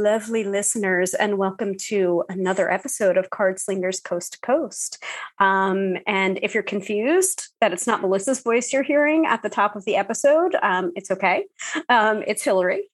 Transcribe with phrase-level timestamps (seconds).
[0.00, 5.02] Lovely listeners, and welcome to another episode of Card Slingers Coast to Coast.
[5.38, 9.76] Um, and if you're confused that it's not Melissa's voice you're hearing at the top
[9.76, 11.44] of the episode, um, it's okay.
[11.90, 12.88] Um, it's Hillary.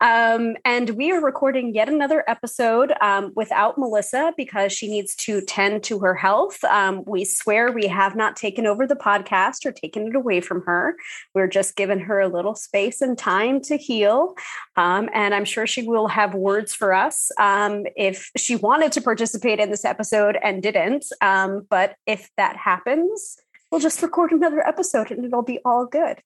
[0.00, 5.40] Um, and we are recording yet another episode um, without Melissa because she needs to
[5.40, 6.62] tend to her health.
[6.64, 10.62] Um, we swear we have not taken over the podcast or taken it away from
[10.62, 10.96] her.
[11.34, 14.34] We're just giving her a little space and time to heal.
[14.76, 19.00] Um, and I'm sure she will have words for us um, if she wanted to
[19.00, 21.06] participate in this episode and didn't.
[21.20, 23.38] Um, but if that happens,
[23.72, 26.22] we'll just record another episode and it'll be all good.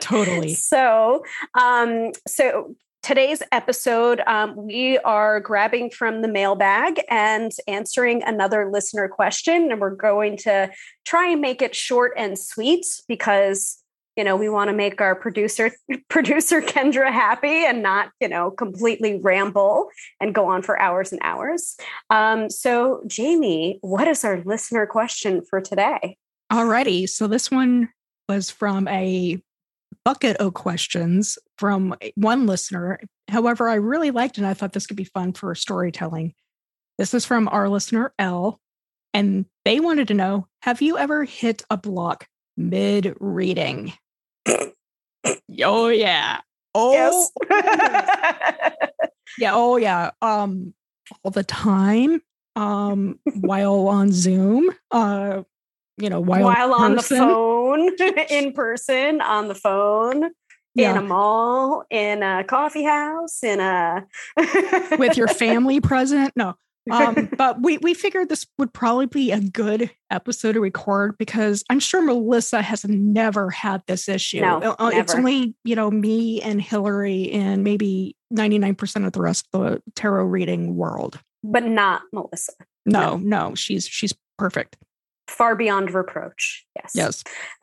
[0.00, 0.54] Totally.
[0.54, 1.24] so,
[1.58, 9.08] um, so today's episode, um, we are grabbing from the mailbag and answering another listener
[9.08, 10.70] question, and we're going to
[11.04, 13.82] try and make it short and sweet because
[14.16, 15.70] you know we want to make our producer
[16.08, 19.88] producer kendra happy and not you know completely ramble
[20.20, 21.76] and go on for hours and hours
[22.10, 26.16] um, so jaymi what is our listener question for today
[26.50, 27.08] Alrighty.
[27.08, 27.90] So this one
[28.28, 29.40] was from a
[30.04, 33.00] bucket of questions from one listener.
[33.28, 36.34] However, I really liked it and I thought this could be fun for storytelling.
[36.98, 38.60] This is from our listener, L.
[39.14, 43.92] And they wanted to know Have you ever hit a block mid reading?
[45.62, 46.40] oh, yeah.
[46.74, 47.28] Oh,
[49.38, 49.54] yeah.
[49.54, 50.10] Oh, yeah.
[50.20, 50.74] Um,
[51.22, 52.20] all the time.
[52.56, 54.70] Um, while on Zoom.
[54.90, 55.42] Uh,
[55.96, 57.18] you know, while, while on the person.
[58.30, 60.30] in person on the phone
[60.76, 64.06] in a mall in a coffee house in a
[64.98, 66.32] with your family present.
[66.36, 66.54] No.
[66.90, 71.64] Um, but we we figured this would probably be a good episode to record because
[71.68, 74.40] I'm sure Melissa has never had this issue.
[74.40, 79.48] No, Uh, It's only, you know, me and Hillary and maybe 99% of the rest
[79.52, 81.18] of the tarot reading world.
[81.42, 82.52] but not melissa
[82.86, 84.76] No, no, she's she's perfect.
[85.28, 87.24] Far beyond reproach yes Yes.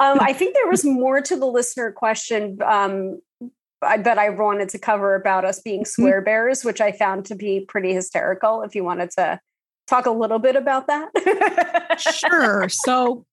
[0.00, 3.20] um, i think there was more to the listener question um,
[3.80, 6.02] that I wanted to cover about us being Mm-hmm.
[6.02, 8.62] swear bears, which I found to be pretty hysterical.
[8.62, 9.40] If you wanted to
[9.88, 12.68] talk a little bit about that, sure.
[12.86, 13.26] So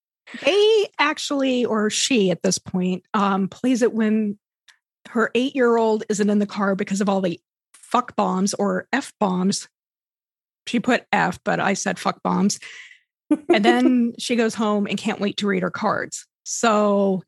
[0.44, 4.40] they actually, or she at this point, um, plays it when
[5.10, 7.40] her eight year old isn't in the car because of all the
[7.74, 9.70] fuck bombs or F bombs.
[10.66, 12.60] She put F, but I said fuck bombs.
[13.54, 16.26] And then she goes home and can't wait to read her cards.
[16.44, 17.24] So,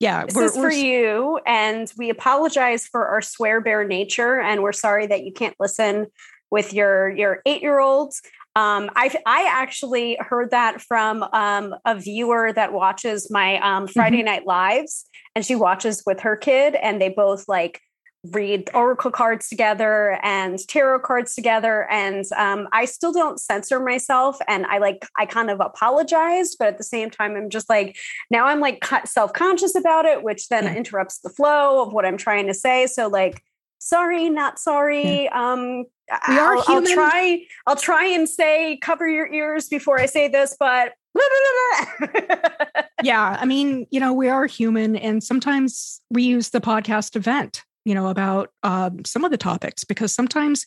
[0.00, 4.72] yeah, This is for you, and we apologize for our swear bear nature, and we're
[4.72, 6.06] sorry that you can't listen
[6.50, 8.20] with your your eight year olds.
[8.54, 14.22] Um, I I actually heard that from um, a viewer that watches my um, Friday
[14.22, 17.80] Night Lives, and she watches with her kid, and they both like
[18.30, 21.88] read oracle cards together and tarot cards together.
[21.90, 26.68] And um, i still don't censor myself and i like i kind of apologize but
[26.68, 27.96] at the same time i'm just like
[28.30, 30.74] now i'm like self-conscious about it which then Yeah.
[30.74, 32.86] interrupts the flow of what i'm trying to say.
[32.86, 33.42] So like
[33.78, 35.28] sorry not sorry.
[35.30, 35.84] Um
[36.28, 40.28] We are I'll, I'll try i'll try and say cover your ears before i say
[40.28, 40.92] this but
[43.02, 47.20] yeah, I mean, you know, we are human, and sometimes we use the podcast to
[47.20, 50.66] vent, you know, about um, some of the topics because sometimes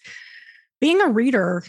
[0.82, 1.64] being a reader,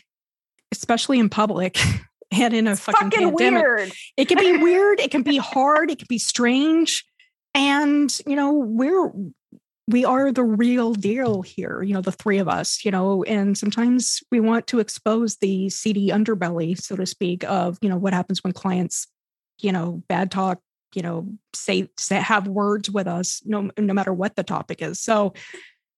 [0.73, 1.79] especially in public
[2.31, 3.93] and in a it's fucking, fucking pandemic, weird.
[4.17, 7.05] it can be weird, it can be hard, it can be strange,
[7.55, 9.11] and you know, we're
[9.89, 13.57] we are the real deal here, you know, the three of us, you know, and
[13.57, 18.13] sometimes we want to expose the seedy underbelly, so to speak, of, you know, what
[18.13, 19.07] happens when clients,
[19.61, 20.59] you know, bad talk,
[20.95, 25.01] you know, say, say have words with us, no, no matter what the topic is.
[25.01, 25.35] So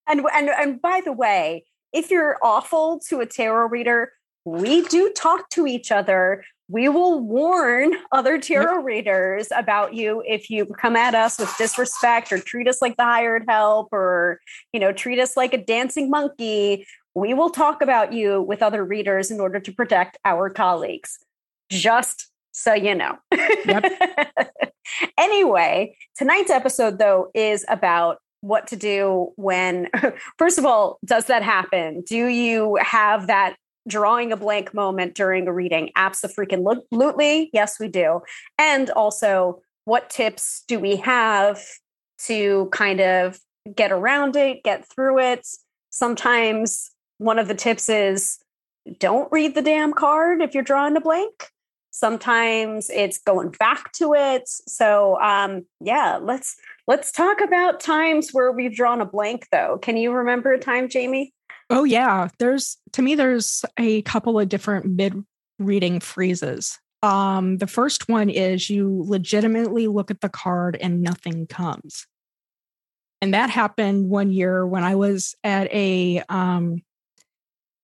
[0.06, 4.12] And and and by the way, if you're awful to a tarot reader,
[4.44, 6.44] we do talk to each other.
[6.68, 12.32] We will warn other tarot readers about you if you come at us with disrespect
[12.32, 14.40] or treat us like the hired help or
[14.72, 16.86] you know treat us like a dancing monkey.
[17.14, 21.18] We will talk about you with other readers in order to protect our colleagues.
[21.70, 23.16] Just so you know.
[25.16, 29.88] anyway, tonight's episode though is about what to do when,
[30.38, 32.02] first of all, does that happen?
[32.04, 33.54] Do you have that
[33.86, 35.90] drawing a blank moment during a reading?
[35.94, 37.50] Absolutely.
[37.52, 38.22] Yes, we do.
[38.58, 41.62] And also, what tips do we have
[42.24, 43.38] to kind of
[43.72, 45.46] get around it, get through it?
[45.90, 48.38] Sometimes one of the tips is
[48.98, 51.50] don't read the damn card if you're drawing a blank.
[51.98, 54.48] Sometimes it's going back to it.
[54.48, 56.54] So um, yeah, let's
[56.86, 59.78] let's talk about times where we've drawn a blank though.
[59.78, 61.32] Can you remember a time, Jaymi?
[61.70, 62.28] Oh yeah.
[62.38, 65.24] There's to me there's a couple of different mid
[65.58, 66.78] reading freezes.
[67.02, 72.06] Um, the first one is you legitimately look at the card and nothing comes.
[73.20, 76.80] And that happened one year when I was at a um,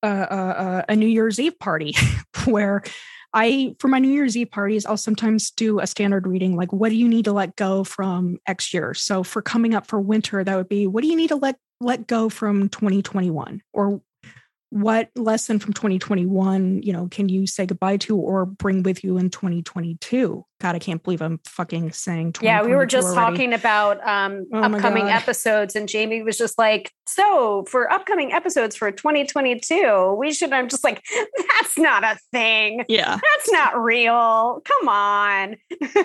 [0.04, 1.96] a, a, a New Year's Eve party
[2.44, 2.84] where
[3.34, 6.90] I, for my New Year's Eve parties, I'll sometimes do a standard reading like, what
[6.90, 8.94] do you need to let go from X year?
[8.94, 11.56] So for coming up for winter, that would be, what do you need to let
[11.80, 13.60] let go from 2021?
[13.72, 14.00] Or
[14.74, 19.18] what lesson from 2021 you know can you say goodbye to or bring with you
[19.18, 23.36] in 2022 god i can't believe i'm fucking saying yeah we were just already.
[23.36, 28.74] talking about um oh upcoming episodes and jamie was just like so for upcoming episodes
[28.74, 31.02] for 2022 we should i'm just like
[31.64, 32.84] that's not a thing.
[32.88, 33.18] Yeah.
[33.22, 34.62] That's not real.
[34.64, 35.56] Come on.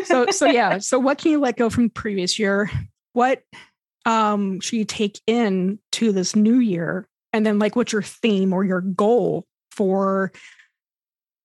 [0.06, 2.70] So so yeah so what can you let go from previous year?
[3.14, 3.42] What
[4.06, 8.54] um should you take in to this new year and then like what's your theme
[8.54, 10.32] or your goal for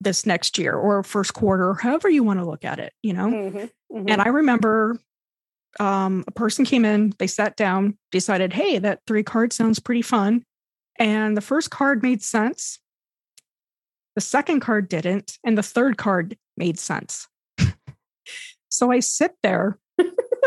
[0.01, 3.13] this next year or first quarter or however you want to look at it you
[3.13, 3.27] know?
[3.27, 4.09] Mm-hmm, mm-hmm.
[4.09, 4.99] and i remember
[5.81, 10.03] um, a person came in they sat down decided hey that three card sounds pretty
[10.03, 10.45] fun.
[10.99, 12.79] And the first card made sense.
[14.15, 17.29] The second card didn't and the third card made sense.
[18.71, 19.79] So i sit there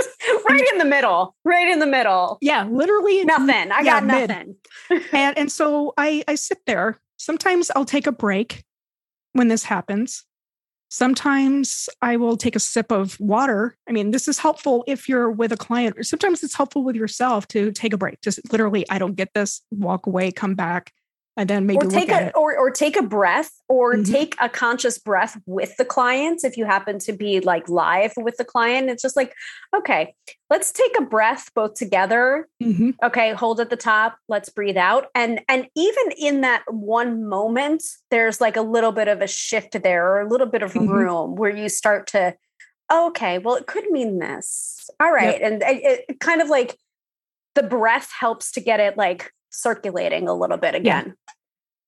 [0.50, 2.38] right in the middle, right in the middle.
[2.42, 3.72] Yeah, literally nothing.
[3.72, 4.56] I yeah, got nothing.
[5.14, 7.00] and and so I I sit there.
[7.18, 8.64] Sometimes I'll take a break
[9.34, 10.24] when this happens.
[10.90, 13.76] Sometimes I will take a sip of water.
[13.90, 16.96] I mean, this is helpful if you're with a client, or sometimes it's helpful with
[16.96, 18.22] yourself to take a break.
[18.22, 20.94] Just literally, I don't get this, walk away, come back,
[21.38, 24.12] and then maybe or take a or, or take a breath or mm-hmm.
[24.12, 28.36] take a conscious breath with the client if you happen to be like live with
[28.38, 29.34] the client it's just like
[29.75, 30.13] okay
[30.50, 32.89] let's take a breath both together mm-hmm.
[33.04, 37.84] okay hold at the top let's breathe out and and even in that one moment
[38.10, 40.89] there's like a little bit of a shift there or a little bit of mm-hmm.
[40.89, 42.36] room where you start to
[42.92, 45.51] okay well it could mean this all right yep.
[45.51, 46.78] and it, it kind of like
[47.54, 51.06] the breath helps to get it like circulating a little bit again.
[51.07, 51.33] Yeah.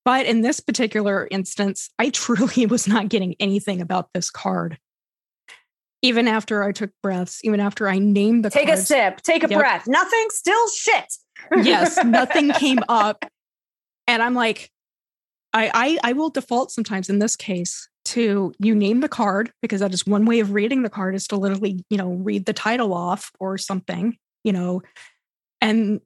[0.06, 4.78] But in this particular instance, I truly was not getting anything about this card.
[6.02, 8.62] Even after I took breaths, even after I named the card.
[8.62, 9.60] Take cards, a sip, take a yep.
[9.60, 9.88] breath.
[9.88, 11.14] Nothing, still shit.
[11.62, 13.26] yes, nothing came up.
[14.08, 14.72] And I'm like,
[15.54, 19.82] I, I I will default sometimes in this case to you name the card because
[19.82, 22.54] that is one way of reading the card is to literally, you know, read the
[22.54, 24.82] title off or something, you know,
[25.60, 26.00] and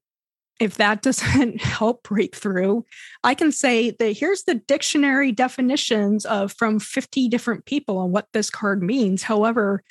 [0.59, 2.85] if that doesn't help break through,
[3.23, 8.27] I can say that here's the dictionary definitions of from 50 different people on what
[8.33, 9.23] this card means.
[9.23, 9.83] However,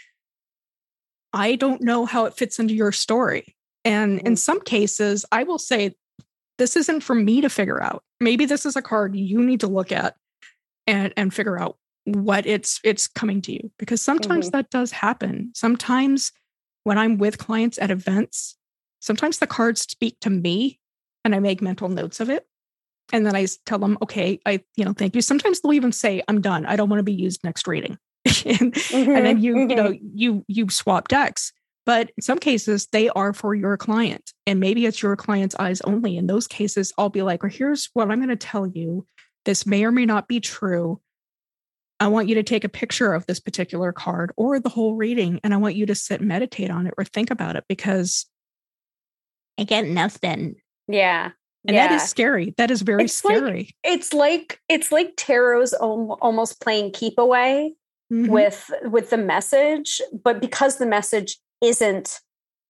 [1.32, 3.56] I don't know how it fits into your story.
[3.84, 4.38] And in mm.
[4.38, 5.94] some cases, I will say
[6.58, 8.04] this isn't for me to figure out.
[8.20, 10.14] Maybe this is a card you need to look at
[10.86, 14.58] and and figure out what it's it's coming to you because sometimes mm-hmm.
[14.58, 15.50] that does happen.
[15.54, 16.32] Sometimes
[16.84, 18.56] when I'm with clients at events,
[19.02, 20.78] sometimes the cards speak to me
[21.24, 22.46] and I make mental notes of it.
[23.12, 25.20] And then I tell them, okay, I, you know, thank you.
[25.20, 26.64] Sometimes they'll even say, I'm done.
[26.64, 27.98] I don't want to be used next reading.
[28.24, 29.70] and, mm-hmm, and, then you, mm-hmm.
[29.70, 30.06] you know, mm-hmm.
[30.14, 31.52] you, you swap decks.
[31.84, 34.32] But in some cases, they are for your client.
[34.46, 36.16] And maybe it's your client's eyes only.
[36.16, 39.04] In those cases, I'll be like, well, here's what I'm going to tell you.
[39.44, 41.00] This may or may not be true.
[41.98, 45.40] I want you to take a picture of this particular card or the whole reading,
[45.42, 48.26] and I want you to sit and meditate on it or think about it because
[49.62, 50.56] I get nothing.
[50.88, 51.30] Yeah.
[51.68, 51.86] And yeah.
[51.86, 52.52] that is scary.
[52.58, 53.72] That is very it's scary.
[53.84, 57.74] Like, it's like it's like tarot's almost playing keep away
[58.12, 58.28] mm-hmm.
[58.28, 62.18] with with the message, but because the message isn't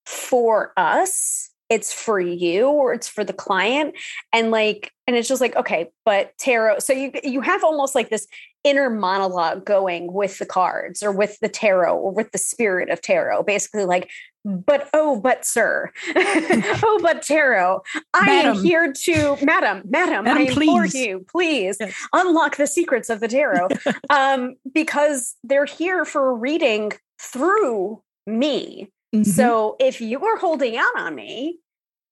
[0.04, 3.94] for us, it's for you or it's for the client
[4.30, 8.10] and like and it's just like okay but tarot so you you have almost like
[8.10, 8.26] this
[8.62, 13.00] inner monologue going with the cards or with the tarot or with the spirit of
[13.00, 14.10] tarot basically like
[14.44, 17.80] but oh but sir oh but tarot
[18.14, 18.56] i madam.
[18.56, 20.94] am here to madam madam, madam i implore please.
[20.94, 21.94] you please yes.
[22.12, 23.68] unlock the secrets of the tarot
[24.10, 29.30] um because they're here for reading through me Mm-hmm.
[29.30, 31.58] So if you are holding out on me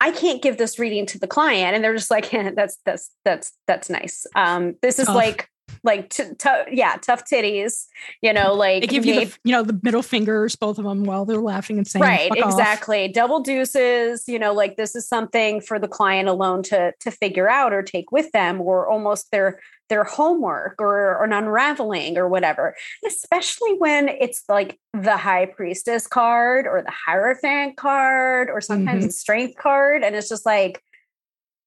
[0.00, 3.52] I can't give this reading to the client, and they're just like, "That's that's that's
[3.66, 5.14] that's nice." Um, this is Tough.
[5.14, 5.48] like
[5.82, 7.86] like t- t- yeah, tough titties.
[8.22, 10.84] You know, like They give you maybe- the, you know, the middle fingers, both of
[10.84, 14.76] them, while they're laughing and saying, right "Fuck off." exactly double deuces you know like
[14.76, 18.60] this is something for the client alone to to figure out or take with them
[18.60, 22.74] or almost their their homework or, or an unraveling or whatever
[23.06, 29.06] especially when it's like the high priestess card or the hierophant card or sometimes Mhm.
[29.08, 30.82] the strength card and it's just like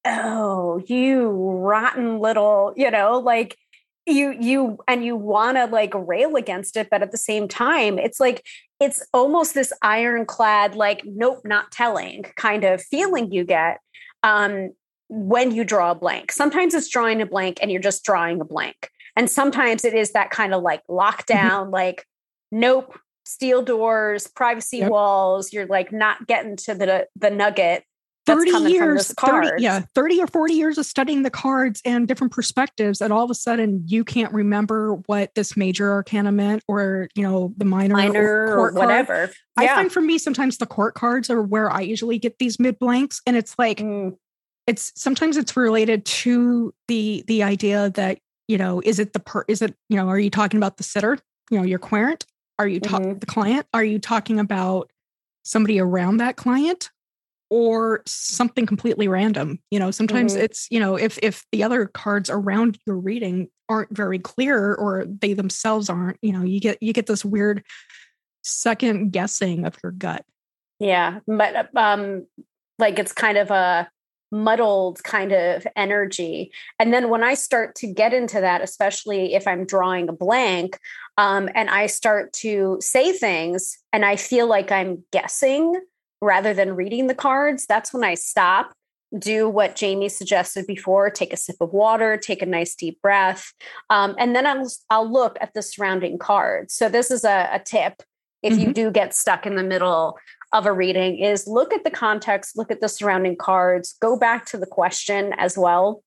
[0.06, 3.58] oh you rotten little you know like
[4.06, 7.98] you you and you want to like rail against it but at the same time
[7.98, 8.46] it's like
[8.80, 13.80] it's almost this ironclad like nope not telling kind of feeling you get
[14.24, 14.72] um
[15.10, 16.32] when you draw a blank.
[16.32, 18.90] Sometimes it's drawing a blank and you're just drawing a blank.
[19.16, 22.06] And sometimes it is that kind of like lockdown like
[22.52, 24.92] nope steel doors privacy Yep.
[24.92, 27.84] walls you're like not getting to the the nugget
[28.26, 32.32] 30 years this 30, yeah 30 or 40 years of studying the cards and different
[32.32, 37.10] perspectives and all of a sudden you can't remember what this major arcana meant or
[37.16, 38.88] you know the minor, minor or court card.
[38.88, 39.32] whatever.
[39.58, 39.76] I yeah.
[39.76, 43.22] find for me sometimes the court cards are where i usually get these mid blanks
[43.28, 44.16] and it's like Mm,
[44.68, 49.44] it's sometimes it's related to the the idea that you know is it the per
[49.50, 51.18] is it you know are you talking about the sitter
[51.52, 52.26] you know your querent?
[52.60, 53.20] Are you talking Mhm.
[53.20, 53.68] the client?
[53.74, 54.90] Are you talking about
[55.44, 56.92] somebody around that client
[57.54, 60.42] or something completely random you know sometimes Mhm.
[60.42, 65.06] it's you know if if the other cards around your reading aren't very clear or
[65.06, 67.64] they themselves aren't you know you get you get this weird
[68.42, 70.26] second guessing of your gut
[70.80, 72.26] Yeah, but um,
[72.80, 73.88] like it's kind of a
[74.32, 76.52] muddled kind of energy.
[76.80, 80.80] And then when I start to get into that, especially if I'm drawing a blank,
[81.18, 85.80] um, and I start to say things, and I feel like I'm guessing
[86.24, 88.74] rather than reading the cards, that's when I stop.
[89.18, 93.54] Do what Jaymi suggested before: take a sip of water, take a nice deep breath,
[93.92, 96.74] um, and then I'll I'll look at the surrounding cards.
[96.74, 98.02] So this is a, a tip
[98.44, 100.18] if you do get stuck in the middle
[100.52, 104.46] of a reading is look at the context look at the surrounding cards go back
[104.46, 106.04] to the question as well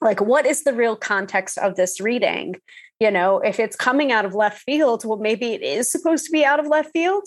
[0.00, 2.54] like what is the real context of this reading
[3.00, 6.30] you know if it's coming out of left field well maybe it is supposed to
[6.30, 7.26] be out of left field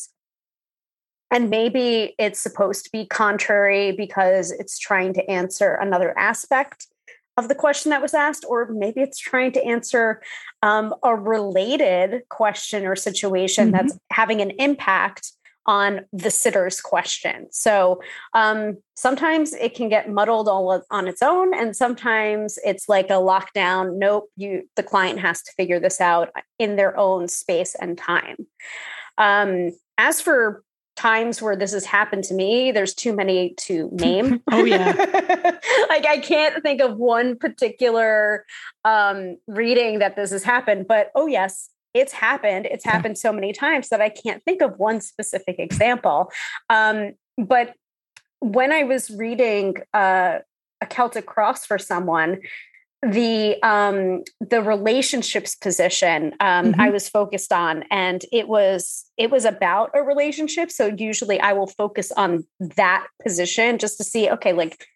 [1.34, 6.88] and maybe it's supposed to be contrary because it's trying to answer another aspect
[7.38, 10.22] of the question that was asked, or maybe it's trying to answer
[10.62, 13.72] um, a related question or situation Mhm.
[13.72, 15.32] that's having an impact
[15.66, 17.48] on the sitter's question.
[17.52, 18.02] So
[18.36, 23.14] um, sometimes it can get muddled all on its own, and sometimes it's like a
[23.14, 23.98] lockdown.
[23.98, 28.46] Nope, you the client has to figure this out in their own space and time.
[29.18, 30.64] Um, as for
[31.04, 34.42] times where this has happened to me, there's too many to name.
[34.50, 34.94] Oh, yeah.
[35.90, 38.46] like I can't think of one particular
[38.86, 42.66] um, reading that this has happened, but oh yes, it's happened.
[42.66, 46.32] It's happened so many times that I can't think of one specific example.
[46.70, 47.76] Um, but
[48.40, 50.40] when I was reading uh,
[50.82, 52.40] a Celtic cross for someone,
[53.12, 59.46] the um the relationships position um i was focused on and it was it was
[59.46, 60.72] about a relationship.
[60.72, 64.88] So usually i will focus on that position just to see okay like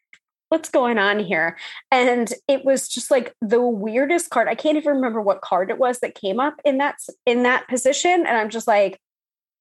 [0.50, 1.58] what's going on here?
[1.92, 4.48] And it was just like the weirdest card.
[4.48, 6.96] I can't even remember what card it was that came up in that
[7.26, 8.26] in that position.
[8.26, 9.00] And i'm just like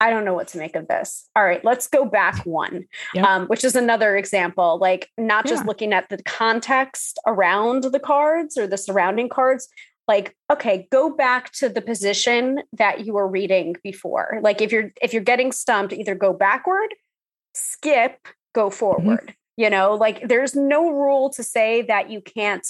[0.01, 2.85] i don't know what to make of this all right let's go back one
[3.15, 3.25] Yep.
[3.27, 5.67] um, which is another example like not just Yeah.
[5.69, 9.69] looking at the context around the cards or the surrounding cards
[10.09, 14.93] like okay go back to the position that you were reading before like if you're
[15.03, 16.95] if you're getting stumped either go backward
[17.55, 22.67] skip go forward you know like there's no rule to say that you can't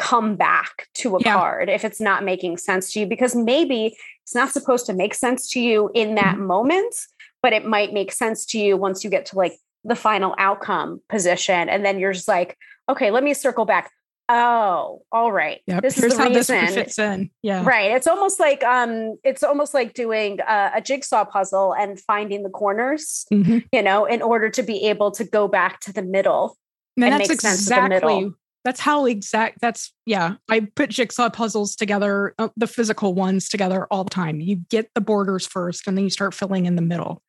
[0.00, 1.34] come back to a Yeah.
[1.34, 5.14] card if it's not making sense to you because maybe it's not supposed to make
[5.14, 6.94] sense to you in that moment
[7.42, 9.54] but it might make sense to you once you get to like
[9.84, 12.56] the final outcome position and then you're just like
[12.88, 13.90] okay let me circle back
[14.30, 15.82] oh all right Yep.
[15.82, 17.30] this Here's is the reason fits in.
[17.42, 17.64] Yeah.
[17.64, 22.42] right it's almost like um it's almost like doing a, a jigsaw puzzle and finding
[22.42, 23.64] the corners Mhm.
[23.72, 26.56] you know in order to be able to go back to the middle
[26.96, 28.08] And and that's makes sense with the middle.
[28.18, 30.34] exactly that's how exact that's yeah.
[30.48, 34.40] I put jigsaw puzzles together, uh, the physical ones together all the time.
[34.40, 37.22] You get the borders first and then you start filling in the middle.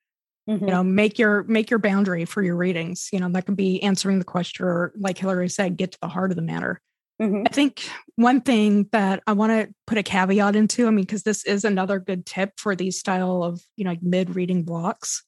[0.49, 0.61] Mhm.
[0.61, 3.09] You know, make your make your boundary for your readings.
[3.13, 6.07] You know, that could be answering the question or like Hillary said, get to the
[6.07, 6.81] heart of the matter.
[7.21, 7.47] Mhm.
[7.47, 11.23] I think one thing that I want to put a caveat into, I mean, because
[11.23, 15.23] this is another good tip for these style of, you know, like mid reading blocks.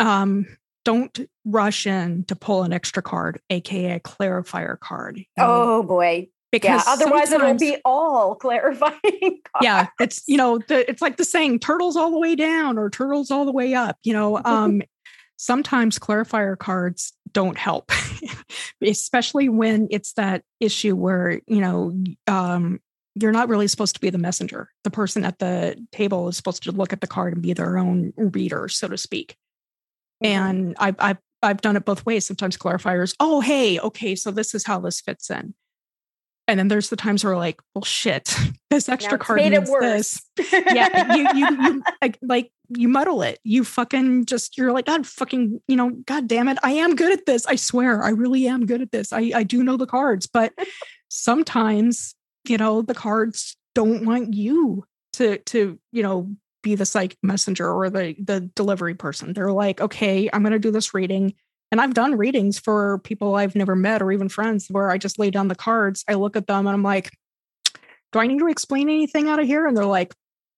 [0.00, 0.46] Um,
[0.84, 5.24] don't rush in to pull an extra card, aka clarifier card.
[5.38, 6.28] Oh boy.
[6.52, 6.92] because yeah.
[6.92, 9.40] Otherwise, it'll be all clarifying.
[9.62, 12.90] yeah it's you know the, it's like the saying turtles all the way down or
[12.90, 14.82] turtles all the way up you know um
[15.36, 17.90] sometimes clarifier cards don't help
[18.82, 21.92] especially when it's that issue where you know
[22.26, 22.80] um
[23.16, 26.62] you're not really supposed to be the messenger the person at the table is supposed
[26.62, 29.36] to look at the card and be their own reader so to speak
[30.22, 30.26] Mm-hmm.
[30.26, 32.24] and I've, I've I've done it both ways.
[32.24, 35.54] Sometimes clarifiers, oh hey, okay, so this is how this fits in.
[36.46, 38.34] And then there's the times where like, well, shit,
[38.70, 40.22] this extra card made it means worse.
[40.36, 40.52] this.
[40.52, 43.38] Yeah, you you you like, like you muddle it.
[43.44, 47.12] You fucking just you're like, God fucking, you know, God damn it, I am good
[47.12, 47.46] at this.
[47.46, 49.12] I swear, I really am good at this.
[49.12, 50.52] I I do know the cards, but
[51.08, 52.14] sometimes
[52.46, 56.30] you know the cards don't want you to to you know
[56.64, 59.32] be the psychic messenger or the the delivery person.
[59.32, 61.34] They're like, okay, I'm going to do this reading.
[61.70, 65.18] And I've done readings for people I've never met or even friends where I just
[65.18, 66.04] lay down the cards.
[66.08, 67.12] I look at them and I'm like,
[68.12, 69.66] do I need to explain anything out of here?
[69.66, 70.14] And they're like,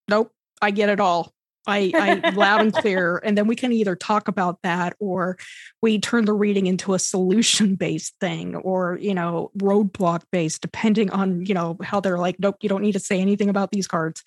[0.08, 1.32] nope, I get it all.
[1.66, 3.20] I, I loud and clear.
[3.24, 5.36] And then we can either talk about that or
[5.82, 11.10] we turn the reading into a solution based thing or, you know, roadblock based, depending
[11.10, 13.88] on, you know, how they're like, nope, you don't need to say anything about these
[13.88, 14.22] cards.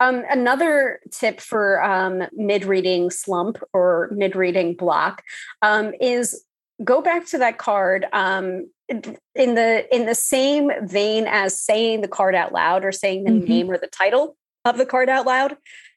[0.00, 5.22] Um, another tip for um, mid reading slump or mid reading block
[5.62, 6.44] um, is
[6.84, 12.08] go back to that card um, in the in the same vein as saying the
[12.08, 13.48] card out loud or saying the Mhm.
[13.48, 15.56] name or the title of the card out loud.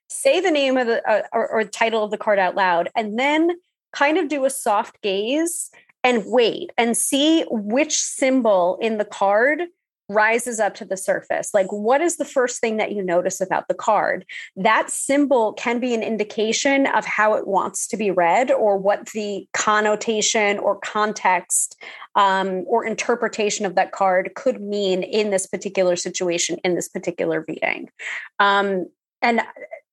[0.10, 3.20] Say the name of the uh, or, or title of the card out loud, and
[3.20, 3.52] then
[3.94, 5.70] kind of do a soft gaze
[6.04, 9.64] and wait and see which symbol in the card
[10.10, 11.54] rises up to the surface.
[11.54, 14.25] Like, what is the first thing that you notice about the card?
[14.56, 19.10] That symbol can be an indication of how it wants to be read or what
[19.10, 21.80] the connotation or context
[22.16, 27.45] um, or interpretation of that card could mean in this particular situation, in this particular
[27.48, 27.89] reading.
[28.39, 28.88] Um,
[29.22, 29.41] and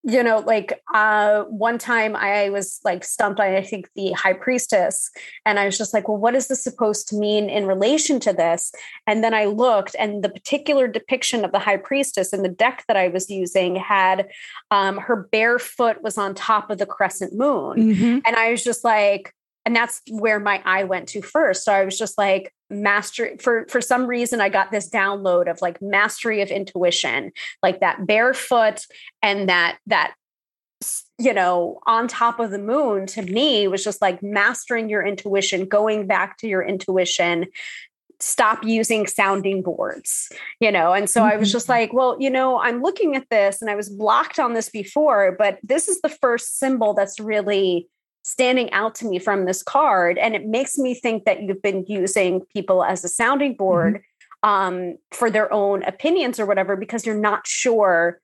[0.09, 4.33] you know like uh one time i was like stumped on i think the high
[4.33, 5.11] priestess
[5.45, 8.33] and i was just like well what is this supposed to mean in relation to
[8.33, 8.73] this
[9.09, 12.85] and then i looked and the particular depiction of the high priestess in the deck
[12.87, 14.29] that i was using had
[14.71, 18.23] um her bare foot was on top of the crescent moon Mhm.
[18.25, 19.35] and I was just like,
[19.66, 21.64] and that's where my eye went to first.
[21.64, 25.61] So I was just like, master for for some reason I got this download of
[25.62, 28.87] like mastery of intuition, like that barefoot
[29.22, 30.14] and that that
[31.18, 35.66] you know on top of the moon to me was just like mastering your intuition,
[35.66, 37.46] going back to your intuition
[38.18, 41.81] stop using sounding boards you know and so i was just mm-hmm.
[41.81, 45.37] like well you know i'm looking at this and i was blocked on this before
[45.38, 47.87] but this is the first symbol that's really
[48.26, 51.84] standing out to me from this card and it makes me think that you've been
[51.86, 54.02] using people as a sounding board
[54.42, 58.20] um, for their own opinions or whatever because you're not sure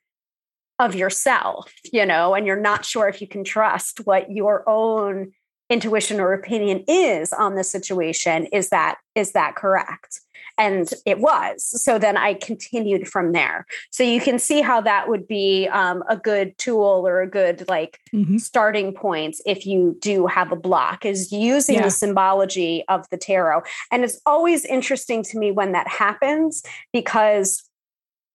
[0.78, 5.30] of yourself you know and you're not sure if you can trust what your own
[5.72, 8.46] intuition or opinion is on the situation.
[8.46, 10.20] Is that is that correct
[10.62, 15.08] and it was so then i continued from there so you can see how that
[15.08, 18.40] would be um, a good tool or a good like Mhm.
[18.40, 21.82] starting point if you do have a block is using Yeah.
[21.82, 27.48] the symbology of the tarot and it's always interesting to me when that happens because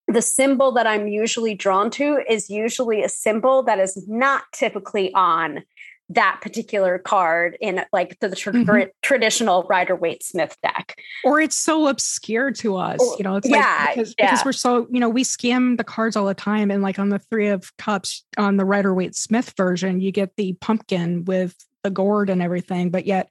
[0.07, 5.13] the symbol that i'm usually drawn to is usually a symbol that is not typically
[5.13, 5.63] on
[6.09, 8.89] that particular card in like the tra- Mhm.
[9.01, 13.85] traditional rider waite smith deck or it's so obscure to us you know it's yeah,
[13.87, 14.31] like because, yeah.
[14.31, 17.09] because we're so you know we skim the cards all the time and like on
[17.09, 21.55] the three of cups on the rider waite smith version you get the pumpkin with
[21.83, 23.29] the gourd and everything but yet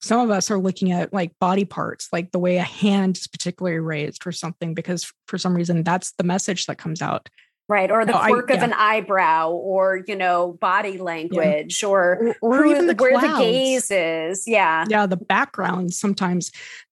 [0.00, 3.26] some of us are looking at like body parts like the way a hand is
[3.26, 7.28] particularly raised or something because for some reason that's the message that comes out
[7.68, 8.64] right or the I- quirk of yeah.
[8.64, 13.38] an eyebrow or you know body language or or, or who- even the where clouds.
[13.38, 16.50] the gaze is yeah yeah the background sometimes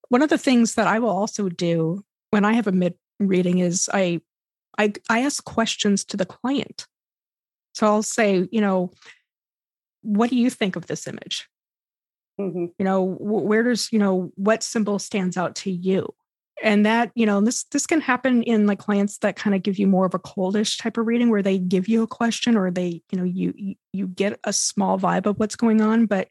[0.08, 3.58] one of the things that i will also do when i have a mid reading
[3.58, 4.20] is i
[4.78, 6.86] i i ask questions to the client
[7.72, 8.90] so i'll say you know
[10.02, 11.48] what do you think of this image
[12.38, 12.70] Mhm.
[12.78, 16.12] you know where does you know what symbol stands out to you
[16.62, 19.78] and that you know this this can happen in like clients that kind of give
[19.78, 22.70] you more of a coldish type of reading where they give you a question or
[22.70, 26.28] they you know you you, get a small vibe of what's going on but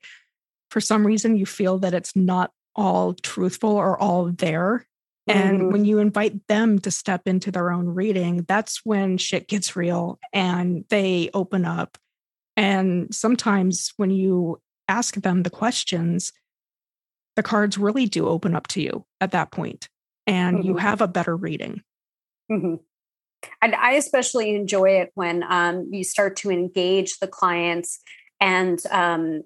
[0.69, 4.85] for some reason you feel that it's not all truthful or all there.
[5.27, 5.71] And Mhm.
[5.71, 10.19] when you invite them to step into their own reading that's when shit gets real
[10.33, 11.97] and they open up.
[12.57, 16.31] And sometimes when you ask them the questions,
[17.35, 19.89] the cards really do open up to you at that point
[20.27, 20.67] and mm-hmm.
[20.67, 21.81] you have a better reading.
[22.51, 22.75] Mm-hmm.
[23.61, 27.99] And I especially enjoy it when um, you start to engage the clients
[28.39, 29.43] and um,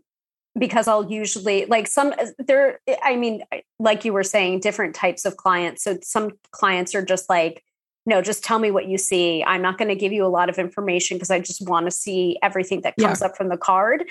[0.57, 3.43] because I'll usually like some there I mean
[3.79, 7.63] like you were saying different types of clients so some clients are just like
[8.05, 10.49] no just tell me what you see I'm not going to give you a lot
[10.49, 13.27] of information because I just want to see everything that comes yeah.
[13.27, 14.05] up from the card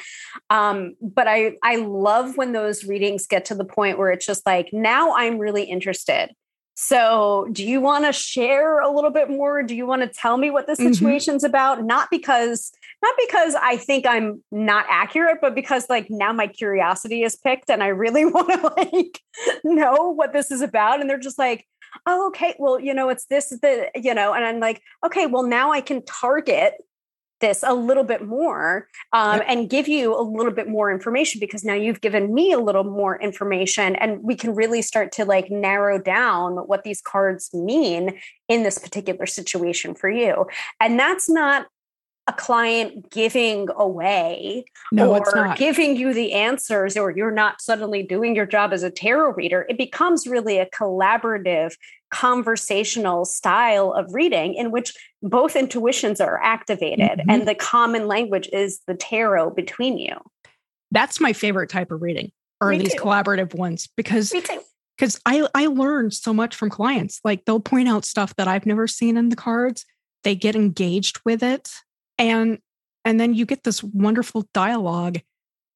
[0.48, 4.46] um, but I I love when those readings get to the point where it's just
[4.46, 6.30] like now I'm really interested
[6.80, 9.64] so, do you want to share a little bit more?
[9.64, 10.92] Do you want to tell me what the mm-hmm.
[10.92, 11.50] situation's mm-hmm.
[11.50, 11.82] about?
[11.82, 12.70] Not because
[13.02, 17.68] not because I think I'm not accurate, but because like now my curiosity is picked
[17.68, 19.20] and I really want to like
[19.64, 21.66] know what this is about and they're just like,
[22.06, 22.54] "Oh, okay.
[22.60, 25.80] Well, you know, it's this the, you know." And I'm like, "Okay, well now I
[25.80, 26.74] can target
[27.40, 29.46] this a little bit more um, yep.
[29.48, 32.84] and give you a little bit more information because now you've given me a little
[32.84, 38.18] more information and we can really start to like narrow down what these cards mean
[38.48, 40.46] in this particular situation for you.
[40.80, 41.66] And that's not
[42.28, 48.36] a client giving away no, or giving you the answers or you're not suddenly doing
[48.36, 49.64] your job as a tarot reader.
[49.68, 51.74] It becomes really a collaborative
[52.10, 57.30] conversational style of reading in which both intuitions are activated mm-hmm.
[57.30, 60.16] and the common language is the tarot between you.
[60.90, 63.00] That's my favorite type of reading are Me these too.
[63.00, 64.32] collaborative ones because
[64.96, 67.20] because I, I learned so much from clients.
[67.24, 69.86] Like they'll point out stuff that I've never seen in the cards.
[70.24, 71.70] They get engaged with it.
[72.18, 72.58] And
[73.04, 75.18] and then you get this wonderful dialogue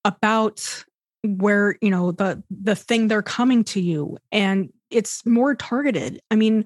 [0.05, 0.85] about
[1.23, 4.18] where, you know, the the thing they're coming to you.
[4.33, 6.20] And it's more targeted.
[6.31, 6.64] I mean,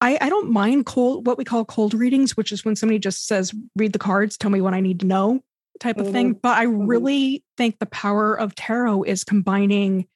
[0.00, 3.26] I, I don't mind cold what we call cold readings, which is when somebody just
[3.26, 5.42] says, read the cards, tell me what I need to know
[5.78, 6.12] type of mm-hmm.
[6.12, 6.32] thing.
[6.34, 6.86] But I mm-hmm.
[6.86, 10.06] really think the power of tarot is combining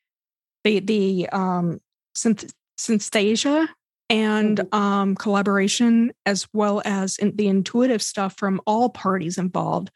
[0.63, 1.81] the the um
[2.17, 3.69] synth- synesthesia
[4.11, 4.75] and mm-hmm.
[4.75, 9.91] um, collaboration as well as in the intuitive stuff from all parties involved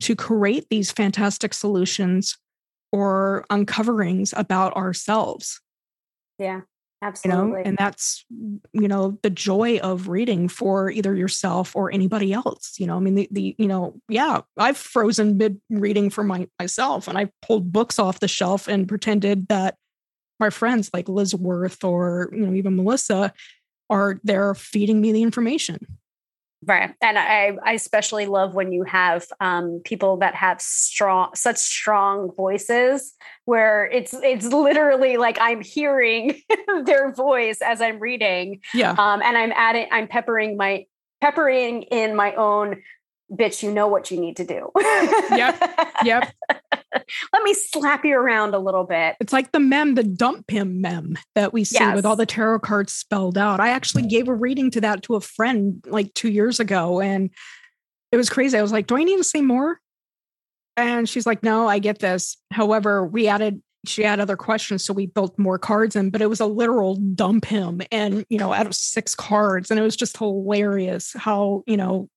[0.00, 2.36] to create these fantastic solutions
[2.90, 5.60] or uncoverings about ourselves
[6.42, 6.60] yeah,
[7.02, 7.42] absolutely.
[7.42, 12.32] You know, and that's you know the joy of reading for either yourself or anybody
[12.32, 12.74] else.
[12.78, 16.48] You know, I mean the the you know yeah, I've frozen mid reading for my
[16.58, 19.76] myself, and I pulled books off the shelf and pretended that
[20.40, 23.32] my friends like Liz Worth or you know even Melissa
[23.88, 25.78] are there feeding me the information.
[26.64, 26.94] Right.
[27.00, 32.30] And I, I especially love when you have um, people that have strong, such strong
[32.36, 33.14] voices
[33.46, 36.40] where it's, it's literally like I'm hearing
[36.84, 38.60] their voice as I'm reading.
[38.74, 38.92] Yeah.
[38.92, 40.86] Um, and I'm adding, I'm peppering my,
[41.20, 42.82] peppering in my own
[43.32, 44.70] bitch, you know what you need to do.
[45.30, 45.92] yep.
[46.04, 46.32] Yep.
[47.32, 49.16] Let me slap you around a little bit.
[49.20, 51.94] It's like the mem, the dump him mem that we see yes.
[51.94, 53.60] with all the tarot cards spelled out.
[53.60, 57.30] I actually gave a reading to that to a friend like two years ago, and
[58.10, 58.58] it was crazy.
[58.58, 59.80] I was like, Do I need to say more?
[60.76, 62.36] And she's like, No, I get this.
[62.50, 66.28] However, we added she had other questions so we built more cards in but it
[66.28, 69.96] was a literal dump him and you know out of six cards and it was
[69.96, 72.08] just hilarious how you know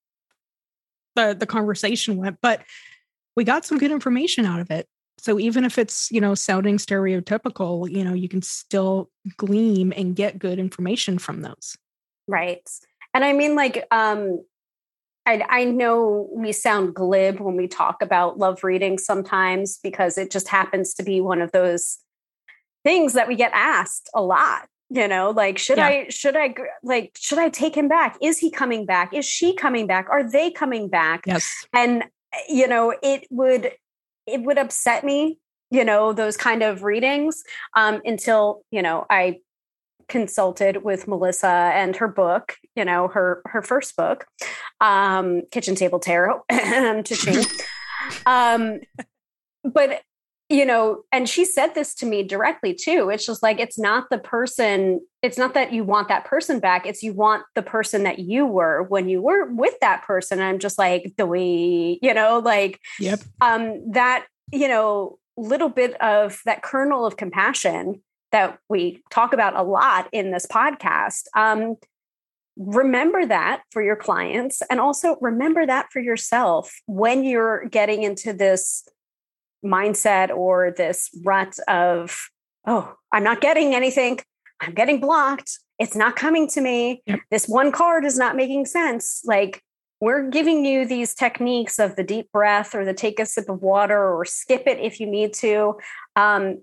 [1.15, 2.61] the the conversation went but
[3.35, 4.87] we got some good information out of it.
[5.17, 10.15] So even if it's you know sounding stereotypical you know you can still glean and
[10.15, 11.77] get good information from those.
[12.27, 12.67] Right.
[13.13, 14.43] And i mean like um
[15.27, 20.29] I, I know we sound glib when we talk about love reading sometimes because it
[20.29, 21.97] just happens to be one of those
[22.83, 25.87] things that we get asked a lot you know like should yeah.
[25.87, 28.17] i should i like should i take him back?
[28.21, 29.13] Is he coming back?
[29.13, 30.07] Is she coming back?
[30.09, 31.23] Are they coming back?
[31.25, 31.65] Yes.
[31.73, 32.03] And
[32.47, 33.71] you know it would
[34.27, 35.37] it would upset me
[35.71, 37.43] you know those kind of readings
[37.75, 39.39] um until you know i
[40.07, 44.25] consulted with melissa and her book you know her her first book
[44.81, 46.41] um kitchen table tarot
[48.25, 48.79] um
[49.63, 50.01] but
[50.49, 53.09] you know, and she said this to me directly too.
[53.09, 56.85] It's just like, it's not the person, it's not that you want that person back.
[56.85, 60.39] It's you want the person that you were when you were with that person.
[60.39, 63.21] And I'm just like, the way, you know, like, yep.
[63.41, 69.55] um, that, you know, little bit of that kernel of compassion that we talk about
[69.55, 71.23] a lot in this podcast.
[71.35, 71.75] Um,
[72.57, 78.31] remember that for your clients and also remember that for yourself when you're getting into
[78.31, 78.87] this
[79.65, 82.29] mindset or this rut of,
[82.65, 84.19] oh, I'm not getting anything.
[84.61, 85.59] I'm getting blocked.
[85.79, 87.01] It's not coming to me.
[87.05, 87.19] Yep.
[87.31, 89.21] This one card is not making sense.
[89.25, 89.61] Like,
[89.99, 93.61] we're giving you these techniques of the deep breath or the take a sip of
[93.61, 95.75] water or skip it if you need to
[96.15, 96.61] um,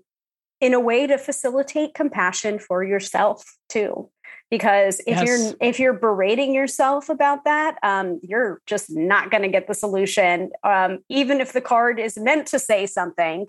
[0.61, 4.09] in a way to facilitate compassion for yourself too
[4.49, 5.25] because if yes.
[5.25, 9.73] you're if you're berating yourself about that um, you're just not going to get the
[9.73, 13.47] solution um, even if the card is meant to say something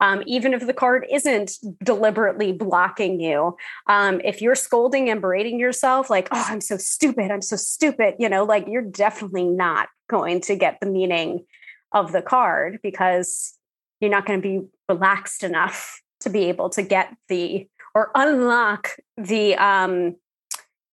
[0.00, 1.52] um, even if the card isn't
[1.84, 7.30] deliberately blocking you um, if you're scolding and berating yourself like oh i'm so stupid
[7.30, 11.44] i'm so stupid you know like you're definitely not going to get the meaning
[11.92, 13.54] of the card because
[14.00, 18.90] you're not going to be relaxed enough to be able to get the or unlock
[19.16, 20.16] the um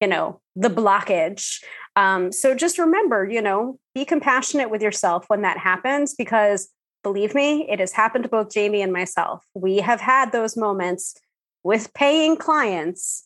[0.01, 1.63] you know the blockage
[1.95, 6.69] um so just remember you know be compassionate with yourself when that happens because
[7.03, 11.15] believe me it has happened to both jaymi and myself we have had those moments
[11.63, 13.25] with paying clients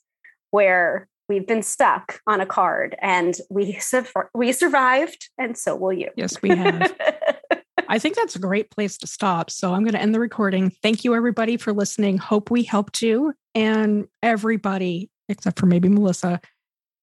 [0.51, 3.79] where we've been stuck on a card and we
[4.33, 6.93] we survived and so will you yes we have
[7.91, 9.51] I think that's a great place to stop.
[9.51, 10.69] So I'm going to end the recording.
[10.81, 12.17] Thank you, everybody, for listening.
[12.17, 13.33] Hope we helped you.
[13.53, 16.39] And everybody, except for maybe Melissa,